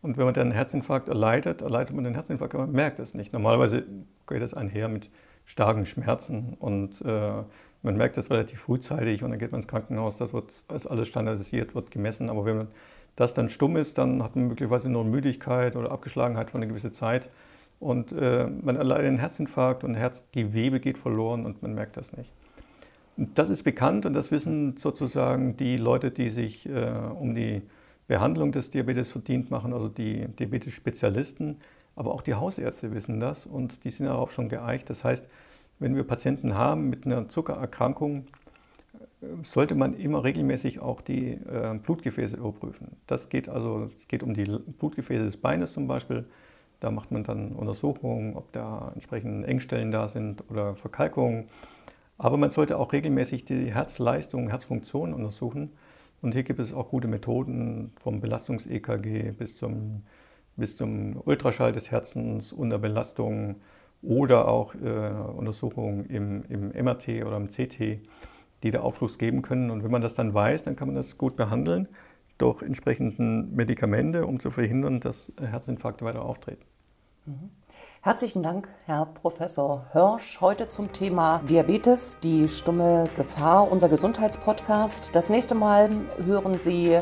Und 0.00 0.16
wenn 0.16 0.24
man 0.24 0.34
dann 0.34 0.48
einen 0.48 0.52
Herzinfarkt 0.52 1.08
erleidet, 1.08 1.60
erleidet 1.60 1.94
man 1.94 2.04
den 2.04 2.14
Herzinfarkt, 2.14 2.54
aber 2.54 2.66
man 2.66 2.74
merkt 2.74 3.00
es 3.00 3.14
nicht. 3.14 3.32
Normalerweise 3.32 3.84
geht 4.28 4.42
das 4.42 4.54
einher 4.54 4.88
mit 4.88 5.10
starken 5.44 5.86
Schmerzen 5.86 6.56
und 6.60 7.00
äh, 7.02 7.42
man 7.82 7.96
merkt 7.96 8.16
das 8.16 8.30
relativ 8.30 8.60
frühzeitig 8.60 9.24
und 9.24 9.30
dann 9.30 9.38
geht 9.38 9.50
man 9.52 9.60
ins 9.60 9.68
Krankenhaus, 9.68 10.18
das 10.18 10.32
wird 10.32 10.52
ist 10.74 10.86
alles 10.86 11.08
standardisiert, 11.08 11.74
wird 11.74 11.90
gemessen. 11.90 12.30
Aber 12.30 12.44
wenn 12.44 12.56
man 12.56 12.68
das 13.16 13.34
dann 13.34 13.48
stumm 13.48 13.76
ist, 13.76 13.98
dann 13.98 14.22
hat 14.22 14.36
man 14.36 14.46
möglicherweise 14.46 14.88
nur 14.88 15.04
Müdigkeit 15.04 15.74
oder 15.74 15.90
Abgeschlagenheit 15.90 16.50
für 16.50 16.58
eine 16.58 16.68
gewisse 16.68 16.92
Zeit 16.92 17.30
und 17.80 18.12
äh, 18.12 18.46
man 18.46 18.76
erleidet 18.76 19.06
einen 19.06 19.18
Herzinfarkt 19.18 19.84
und 19.84 19.94
Herzgewebe 19.94 20.80
geht 20.80 20.98
verloren 20.98 21.46
und 21.46 21.62
man 21.62 21.74
merkt 21.74 21.96
das 21.96 22.12
nicht. 22.16 22.32
Das 23.16 23.50
ist 23.50 23.64
bekannt 23.64 24.06
und 24.06 24.12
das 24.12 24.30
wissen 24.30 24.76
sozusagen 24.76 25.56
die 25.56 25.76
Leute, 25.76 26.10
die 26.10 26.30
sich 26.30 26.68
äh, 26.68 26.92
um 27.18 27.34
die 27.34 27.62
Behandlung 28.08 28.52
des 28.52 28.70
Diabetes 28.70 29.12
verdient 29.12 29.50
machen, 29.50 29.72
also 29.72 29.88
die 29.88 30.26
Diabetes-Spezialisten, 30.26 31.58
aber 31.94 32.12
auch 32.12 32.22
die 32.22 32.34
Hausärzte 32.34 32.92
wissen 32.92 33.20
das 33.20 33.46
und 33.46 33.84
die 33.84 33.90
sind 33.90 34.06
darauf 34.06 34.32
schon 34.32 34.48
geeicht. 34.48 34.90
Das 34.90 35.04
heißt, 35.04 35.28
wenn 35.78 35.94
wir 35.94 36.04
Patienten 36.04 36.54
haben 36.54 36.88
mit 36.88 37.06
einer 37.06 37.28
Zuckererkrankung, 37.28 38.26
sollte 39.42 39.74
man 39.74 39.94
immer 39.94 40.24
regelmäßig 40.24 40.80
auch 40.80 41.00
die 41.00 41.32
äh, 41.32 41.78
Blutgefäße 41.82 42.36
überprüfen. 42.36 42.96
Das 43.06 43.28
geht 43.28 43.48
also, 43.48 43.90
es 43.98 44.08
geht 44.08 44.22
um 44.22 44.32
die 44.32 44.44
Blutgefäße 44.44 45.24
des 45.24 45.36
Beines 45.36 45.72
zum 45.72 45.86
Beispiel. 45.86 46.24
Da 46.80 46.90
macht 46.90 47.10
man 47.10 47.24
dann 47.24 47.52
Untersuchungen, 47.52 48.36
ob 48.36 48.52
da 48.52 48.92
entsprechende 48.94 49.46
Engstellen 49.46 49.90
da 49.90 50.06
sind 50.08 50.44
oder 50.50 50.76
Verkalkungen. 50.76 51.46
Aber 52.16 52.36
man 52.36 52.50
sollte 52.50 52.78
auch 52.78 52.92
regelmäßig 52.92 53.44
die 53.44 53.74
Herzleistung, 53.74 54.48
Herzfunktion 54.48 55.12
untersuchen 55.12 55.72
und 56.20 56.32
hier 56.32 56.42
gibt 56.42 56.58
es 56.58 56.72
auch 56.72 56.90
gute 56.90 57.08
Methoden 57.08 57.92
vom 58.00 58.20
Belastungs-EKG 58.20 59.32
bis 59.32 59.56
zum, 59.56 60.02
bis 60.56 60.76
zum 60.76 61.20
Ultraschall 61.24 61.72
des 61.72 61.90
Herzens 61.90 62.52
unter 62.52 62.78
Belastung 62.78 63.56
oder 64.02 64.48
auch 64.48 64.74
äh, 64.74 64.78
Untersuchungen 65.36 66.06
im, 66.06 66.44
im 66.48 66.84
MRT 66.84 67.24
oder 67.24 67.36
im 67.36 67.48
CT, 67.48 68.00
die 68.62 68.70
da 68.70 68.80
Aufschluss 68.80 69.18
geben 69.18 69.42
können. 69.42 69.70
Und 69.70 69.84
wenn 69.84 69.90
man 69.90 70.02
das 70.02 70.14
dann 70.14 70.34
weiß, 70.34 70.64
dann 70.64 70.76
kann 70.76 70.88
man 70.88 70.96
das 70.96 71.18
gut 71.18 71.36
behandeln 71.36 71.88
durch 72.38 72.62
entsprechenden 72.62 73.54
Medikamente, 73.54 74.26
um 74.26 74.40
zu 74.40 74.50
verhindern, 74.50 75.00
dass 75.00 75.32
Herzinfarkte 75.40 76.04
weiter 76.04 76.22
auftreten. 76.22 76.64
Mhm. 77.28 77.50
Herzlichen 78.00 78.42
Dank, 78.42 78.70
Herr 78.86 79.04
Professor 79.04 79.84
Hörsch. 79.92 80.40
Heute 80.40 80.66
zum 80.66 80.94
Thema 80.94 81.42
Diabetes, 81.46 82.18
die 82.20 82.48
stumme 82.48 83.04
Gefahr, 83.16 83.70
unser 83.70 83.90
Gesundheitspodcast. 83.90 85.14
Das 85.14 85.28
nächste 85.28 85.54
Mal 85.54 85.90
hören 86.24 86.58
Sie 86.58 86.98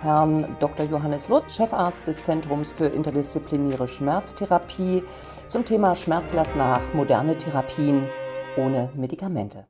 Herrn 0.00 0.56
Dr. 0.58 0.86
Johannes 0.86 1.28
Lutz, 1.28 1.56
Chefarzt 1.56 2.06
des 2.06 2.22
Zentrums 2.22 2.72
für 2.72 2.86
interdisziplinäre 2.86 3.88
Schmerztherapie, 3.88 5.02
zum 5.48 5.66
Thema 5.66 5.94
Schmerzlass 5.94 6.54
nach 6.54 6.94
moderne 6.94 7.36
Therapien 7.36 8.06
ohne 8.56 8.90
Medikamente. 8.94 9.66